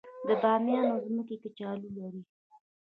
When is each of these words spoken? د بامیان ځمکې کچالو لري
د 0.27 0.29
بامیان 0.41 0.87
ځمکې 1.05 1.35
کچالو 1.43 1.89
لري 1.97 2.21